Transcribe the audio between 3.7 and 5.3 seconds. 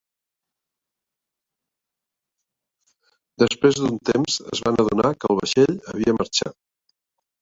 d'un temps es van adonar